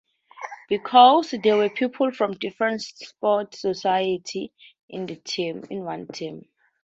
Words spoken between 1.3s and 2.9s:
there were people from different